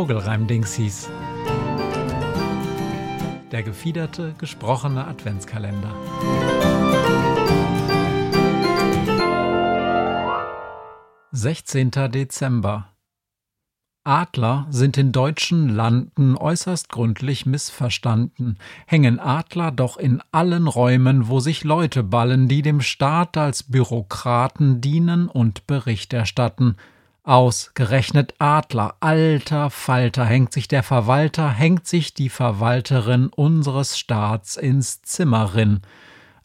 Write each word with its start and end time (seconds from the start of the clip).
Vogelreimdings 0.00 0.76
hieß. 0.76 1.10
Der 3.52 3.62
gefiederte, 3.62 4.34
gesprochene 4.38 5.06
Adventskalender. 5.06 5.94
Sechzehnter 11.32 12.08
Dezember 12.08 12.88
Adler 14.02 14.68
sind 14.70 14.96
in 14.96 15.12
deutschen 15.12 15.68
Landen 15.68 16.34
äußerst 16.34 16.88
gründlich 16.88 17.44
missverstanden, 17.44 18.56
hängen 18.86 19.20
Adler 19.20 19.70
doch 19.70 19.98
in 19.98 20.22
allen 20.32 20.66
Räumen, 20.66 21.28
wo 21.28 21.40
sich 21.40 21.62
Leute 21.62 22.02
ballen, 22.02 22.48
die 22.48 22.62
dem 22.62 22.80
Staat 22.80 23.36
als 23.36 23.64
Bürokraten 23.64 24.80
dienen 24.80 25.28
und 25.28 25.66
Bericht 25.66 26.14
erstatten. 26.14 26.76
Ausgerechnet 27.22 28.34
Adler, 28.38 28.94
alter 29.00 29.68
Falter, 29.68 30.24
hängt 30.24 30.52
sich 30.52 30.68
der 30.68 30.82
Verwalter, 30.82 31.50
hängt 31.50 31.86
sich 31.86 32.14
die 32.14 32.30
Verwalterin 32.30 33.28
unseres 33.28 33.98
Staats 33.98 34.56
ins 34.56 35.02
Zimmerin. 35.02 35.82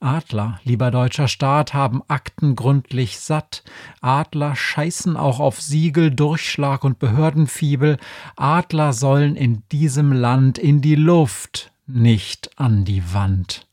Adler, 0.00 0.60
lieber 0.64 0.90
deutscher 0.90 1.28
Staat, 1.28 1.74
haben 1.74 2.02
Akten 2.08 2.56
gründlich 2.56 3.20
satt. 3.20 3.62
Adler 4.00 4.56
scheißen 4.56 5.16
auch 5.16 5.38
auf 5.38 5.62
Siegel, 5.62 6.10
Durchschlag 6.10 6.82
und 6.84 6.98
Behördenfiebel. 6.98 7.96
Adler 8.36 8.92
sollen 8.92 9.36
in 9.36 9.62
diesem 9.70 10.12
Land 10.12 10.58
in 10.58 10.80
die 10.80 10.96
Luft, 10.96 11.72
nicht 11.86 12.50
an 12.58 12.84
die 12.84 13.14
Wand. 13.14 13.66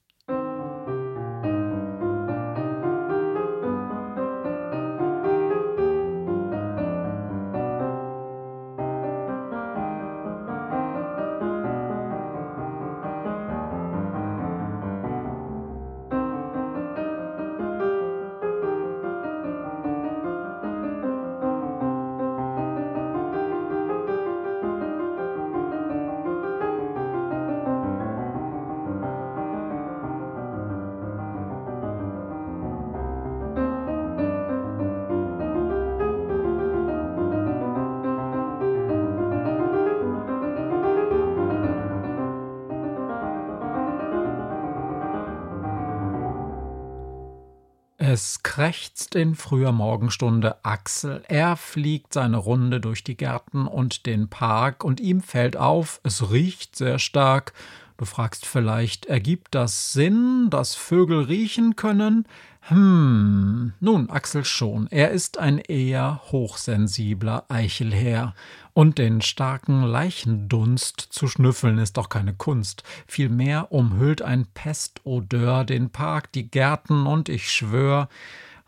Es 48.13 48.43
krächzt 48.43 49.15
in 49.15 49.35
früher 49.35 49.71
Morgenstunde 49.71 50.65
Axel. 50.65 51.23
Er 51.29 51.55
fliegt 51.55 52.11
seine 52.11 52.35
Runde 52.35 52.81
durch 52.81 53.05
die 53.05 53.15
Gärten 53.15 53.67
und 53.67 54.05
den 54.05 54.27
Park 54.27 54.83
und 54.83 54.99
ihm 54.99 55.21
fällt 55.21 55.55
auf, 55.55 56.01
es 56.03 56.29
riecht 56.29 56.75
sehr 56.75 56.99
stark. 56.99 57.53
Du 58.01 58.05
fragst 58.05 58.47
vielleicht, 58.47 59.05
ergibt 59.05 59.53
das 59.53 59.93
Sinn, 59.93 60.47
dass 60.49 60.73
Vögel 60.73 61.19
riechen 61.25 61.75
können? 61.75 62.25
Hm, 62.61 63.73
nun, 63.79 64.09
Axel 64.09 64.43
schon. 64.43 64.87
Er 64.89 65.11
ist 65.11 65.37
ein 65.37 65.59
eher 65.59 66.19
hochsensibler 66.31 67.45
Eichelherr. 67.47 68.33
Und 68.73 68.97
den 68.97 69.21
starken 69.21 69.83
Leichendunst 69.83 70.99
zu 70.99 71.27
schnüffeln 71.27 71.77
ist 71.77 71.97
doch 71.97 72.09
keine 72.09 72.33
Kunst. 72.33 72.81
Vielmehr 73.05 73.71
umhüllt 73.71 74.23
ein 74.23 74.47
Pestodeur 74.47 75.63
den 75.63 75.91
Park, 75.91 76.31
die 76.31 76.49
Gärten 76.49 77.05
und 77.05 77.29
ich 77.29 77.51
schwör, 77.51 78.09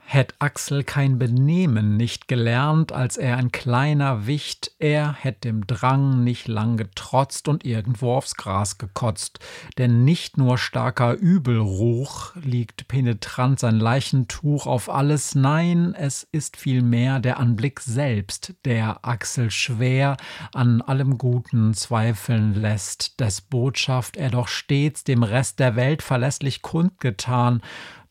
Hätt 0.05 0.35
Axel 0.37 0.83
kein 0.83 1.17
Benehmen 1.17 1.97
nicht 1.97 2.27
gelernt, 2.27 2.91
als 2.91 3.17
er 3.17 3.37
ein 3.37 3.51
kleiner 3.51 4.27
Wicht, 4.27 4.71
er 4.77 5.13
hätt 5.13 5.43
dem 5.43 5.65
Drang 5.65 6.23
nicht 6.23 6.47
lang 6.47 6.77
getrotzt 6.77 7.47
und 7.47 7.65
irgendwo 7.65 8.13
aufs 8.13 8.35
Gras 8.35 8.77
gekotzt. 8.77 9.39
Denn 9.77 10.03
nicht 10.03 10.37
nur 10.37 10.59
starker 10.59 11.13
Übelruch 11.13 12.35
liegt 12.35 12.87
penetrant 12.87 13.59
sein 13.59 13.79
Leichentuch 13.79 14.67
auf 14.67 14.89
alles, 14.89 15.33
nein, 15.33 15.95
es 15.95 16.27
ist 16.31 16.57
vielmehr 16.57 17.19
der 17.19 17.39
Anblick 17.39 17.79
selbst, 17.79 18.53
der 18.65 18.99
Axel 19.03 19.49
schwer 19.49 20.17
an 20.53 20.81
allem 20.81 21.17
Guten 21.17 21.73
zweifeln 21.73 22.53
lässt, 22.53 23.19
des 23.19 23.41
Botschaft 23.41 24.17
er 24.17 24.29
doch 24.29 24.47
stets 24.47 25.03
dem 25.03 25.23
Rest 25.23 25.59
der 25.59 25.75
Welt 25.75 26.03
verlässlich 26.03 26.61
kundgetan, 26.61 27.61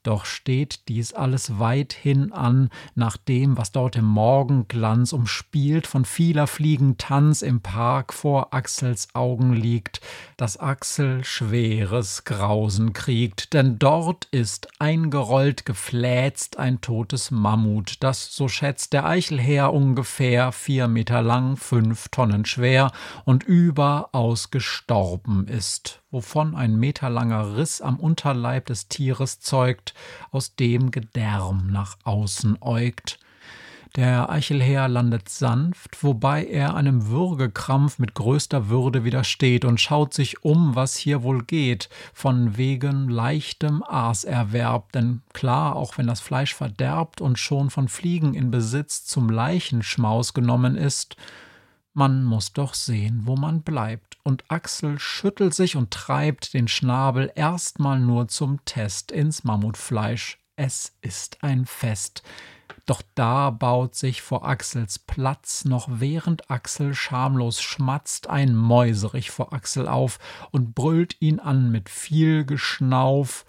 doch 0.03 0.25
steht 0.25 0.89
dies 0.89 1.13
alles 1.13 1.59
weithin 1.59 2.33
an, 2.33 2.71
nach 2.95 3.17
dem, 3.17 3.57
was 3.57 3.73
dort 3.73 3.97
im 3.97 4.05
Morgenglanz 4.05 5.13
umspielt 5.13 5.87
von 5.87 6.05
vieler 6.05 6.47
Fliegen 6.47 6.99
Tanz 6.99 7.43
im 7.43 7.61
Park 7.61 8.13
vor 8.13 8.53
Axels 8.53 9.09
Augen 9.15 9.53
liegt, 9.53 10.01
dass 10.37 10.59
Axel 10.59 11.25
schweres 11.25 12.25
Grausen 12.25 12.93
kriegt, 12.93 13.53
denn 13.53 13.79
dort 13.79 14.27
ist 14.27 14.69
eingerollt 14.79 15.65
gefläzt 15.65 16.59
ein 16.59 16.81
totes 16.81 17.31
Mammut, 17.31 17.97
das, 18.01 18.35
so 18.35 18.49
schätzt 18.49 18.93
der 18.93 19.07
Eichelherr, 19.07 19.73
ungefähr 19.73 20.53
vier 20.53 20.89
Meter 20.89 21.23
lang, 21.23 21.57
fünf 21.57 22.09
Tonnen 22.09 22.45
schwer 22.45 22.91
und 23.25 23.45
überaus 23.45 24.51
gestorben 24.51 25.47
ist 25.47 26.02
wovon 26.13 26.55
ein 26.55 26.77
meterlanger 26.77 27.57
Riss 27.57 27.81
am 27.81 27.99
Unterleib 27.99 28.67
des 28.67 28.87
Tieres 28.87 29.41
zeugt, 29.41 29.95
aus 30.31 30.55
dem 30.55 30.93
Gedärm 30.93 31.67
nach 31.73 31.97
außen 32.05 32.59
äugt. 32.61 33.19
Der 33.97 34.31
Eichelherr 34.31 34.89
landet 34.89 35.29
sanft, 35.29 36.03
wobei 36.03 36.47
er 36.47 36.75
einem 36.75 37.09
Würgekrampf 37.09 37.99
mit 37.99 38.15
größter 38.15 38.71
Würde 38.71 39.05
widersteht 39.05 39.67
und 39.67 39.83
schaut 39.83 40.15
sich 40.15 40.45
um, 40.45 40.75
was 40.75 40.97
hier 40.97 41.23
wohl 41.23 41.45
geht, 41.45 41.91
von 42.15 42.57
wegen 42.57 43.11
leichtem 43.11 43.83
Aaserwerb, 43.83 44.93
denn 44.93 45.21
klar, 45.35 45.77
auch 45.77 45.99
wenn 45.99 46.07
das 46.07 46.21
Fleisch 46.21 46.55
verderbt 46.55 47.21
und 47.21 47.39
schon 47.39 47.69
von 47.69 47.89
Fliegen 47.89 48.33
in 48.33 48.51
Besitz 48.51 49.05
zum 49.05 49.29
Leichenschmaus 49.29 50.33
genommen 50.33 50.77
ist, 50.77 51.17
man 51.93 52.25
muss 52.25 52.55
doch 52.55 52.73
sehen, 52.73 53.23
wo 53.25 53.37
man 53.37 53.61
bleibt, 53.61 54.12
und 54.25 54.45
Axel 54.49 54.99
schüttelt 54.99 55.55
sich 55.55 55.77
und 55.77 55.91
treibt 55.91 56.55
den 56.55 56.69
Schnabel 56.69 57.33
erstmal 57.35 57.99
nur 57.99 58.29
zum 58.29 58.65
Test 58.65 59.11
ins 59.11 59.45
Mammutfleisch. 59.45 60.39
Es 60.57 60.93
ist 61.01 61.43
ein 61.43 61.67
Fest. 61.67 62.23
Doch 62.87 63.03
da 63.15 63.51
baut 63.51 63.95
sich 63.95 64.23
vor 64.23 64.47
Axels 64.47 64.99
Platz, 64.99 65.65
noch 65.65 65.89
während 65.89 66.51
Axel 66.51 66.95
schamlos 66.95 67.63
schmatzt, 67.63 68.29
ein 68.29 68.55
Mäuserich 68.57 69.31
vor 69.31 69.53
Axel 69.53 69.87
auf 69.87 70.19
und 70.51 70.75
brüllt 70.75 71.17
ihn 71.21 71.39
an 71.39 71.71
mit 71.71 71.89
viel 71.89 72.45
Geschnauf. 72.45 73.45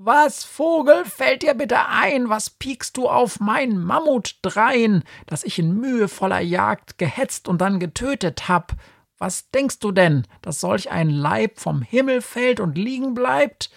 Was, 0.00 0.44
Vogel, 0.44 1.04
fällt 1.04 1.42
dir 1.42 1.54
bitte 1.54 1.88
ein, 1.88 2.28
was 2.28 2.50
piekst 2.50 2.96
du 2.96 3.08
auf 3.08 3.40
mein 3.40 3.78
Mammut 3.78 4.36
drein, 4.42 5.02
das 5.26 5.42
ich 5.42 5.58
in 5.58 5.74
mühevoller 5.74 6.38
Jagd 6.38 6.98
gehetzt 6.98 7.48
und 7.48 7.60
dann 7.60 7.80
getötet 7.80 8.48
hab? 8.48 8.76
Was 9.18 9.50
denkst 9.50 9.80
du 9.80 9.90
denn, 9.90 10.26
dass 10.42 10.60
solch 10.60 10.90
ein 10.90 11.10
Leib 11.10 11.58
vom 11.58 11.82
Himmel 11.82 12.22
fällt 12.22 12.60
und 12.60 12.78
liegen 12.78 13.14
bleibt? 13.14 13.70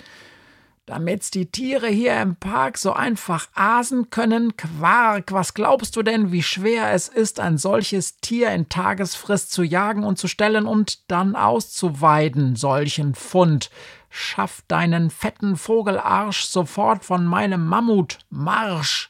Damit's 0.85 1.31
die 1.31 1.49
Tiere 1.49 1.87
hier 1.87 2.19
im 2.21 2.35
Park 2.35 2.77
so 2.77 2.91
einfach 2.91 3.47
asen 3.55 4.09
können, 4.09 4.57
Quark, 4.57 5.31
was 5.31 5.53
glaubst 5.53 5.95
du 5.95 6.03
denn, 6.03 6.31
wie 6.31 6.43
schwer 6.43 6.91
es 6.91 7.07
ist, 7.07 7.39
ein 7.39 7.57
solches 7.57 8.17
Tier 8.17 8.51
in 8.51 8.67
Tagesfrist 8.67 9.51
zu 9.51 9.63
jagen 9.63 10.03
und 10.03 10.17
zu 10.17 10.27
stellen 10.27 10.65
und 10.65 11.09
dann 11.09 11.35
auszuweiden, 11.35 12.55
solchen 12.55 13.15
Fund? 13.15 13.71
Schaff 14.09 14.63
deinen 14.67 15.09
fetten 15.09 15.55
Vogelarsch 15.55 16.43
sofort 16.43 17.05
von 17.05 17.25
meinem 17.25 17.65
Mammut, 17.65 18.19
Marsch! 18.29 19.09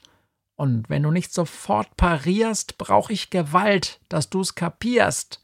Und 0.56 0.88
wenn 0.90 1.02
du 1.02 1.10
nicht 1.10 1.34
sofort 1.34 1.98
parierst, 1.98 2.78
brauch 2.78 3.10
ich 3.10 3.32
Gewalt, 3.32 4.00
dass 4.10 4.30
du's 4.30 4.54
kapierst. 4.54 5.42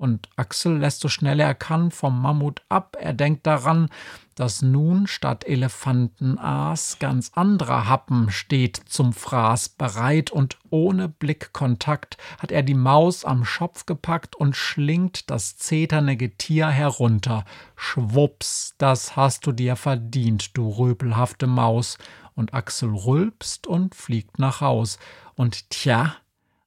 Und 0.00 0.30
Axel 0.36 0.78
lässt 0.78 1.02
so 1.02 1.08
schnell 1.08 1.40
er 1.40 1.54
kann 1.54 1.90
vom 1.90 2.22
Mammut 2.22 2.62
ab. 2.70 2.96
Er 2.98 3.12
denkt 3.12 3.46
daran, 3.46 3.90
dass 4.34 4.62
nun 4.62 5.06
statt 5.06 5.44
Elefantenaas 5.46 6.98
ganz 6.98 7.32
anderer 7.34 7.86
Happen 7.86 8.30
steht 8.30 8.80
zum 8.86 9.12
Fraß 9.12 9.68
bereit 9.68 10.30
und 10.30 10.56
ohne 10.70 11.10
Blickkontakt 11.10 12.16
hat 12.38 12.50
er 12.50 12.62
die 12.62 12.72
Maus 12.72 13.26
am 13.26 13.44
Schopf 13.44 13.84
gepackt 13.84 14.34
und 14.34 14.56
schlingt 14.56 15.28
das 15.28 15.58
zeterne 15.58 16.16
Getier 16.16 16.68
herunter. 16.68 17.44
Schwups, 17.76 18.76
das 18.78 19.16
hast 19.16 19.46
du 19.46 19.52
dir 19.52 19.76
verdient, 19.76 20.56
du 20.56 20.70
röpelhafte 20.70 21.46
Maus. 21.46 21.98
Und 22.34 22.54
Axel 22.54 22.88
rülpst 22.88 23.66
und 23.66 23.94
fliegt 23.94 24.38
nach 24.38 24.62
Haus. 24.62 24.98
Und 25.34 25.68
tja, 25.68 26.16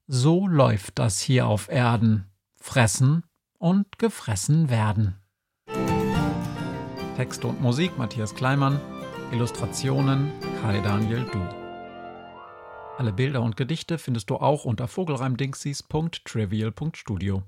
so 0.06 0.46
läuft 0.46 1.00
das 1.00 1.20
hier 1.20 1.48
auf 1.48 1.68
Erden. 1.68 2.28
Fressen 2.64 3.24
und 3.60 4.00
gefressen 4.00 4.70
werden. 4.70 5.20
Texte 7.18 7.48
und 7.48 7.62
Musik 7.62 7.98
Matthias 7.98 8.34
Kleimann, 8.34 8.80
Illustrationen 9.34 10.32
Kai 10.62 10.80
Daniel 10.80 11.26
Du. 11.26 11.42
Alle 12.98 13.12
Bilder 13.12 13.42
und 13.42 13.58
Gedichte 13.58 13.98
findest 13.98 14.30
du 14.30 14.38
auch 14.38 14.64
unter 14.64 14.88
vogelreimdingsies.trivial.studio. 14.88 17.44